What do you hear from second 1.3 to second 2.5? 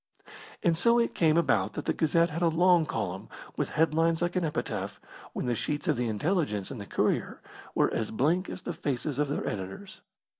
about that the Gazette had a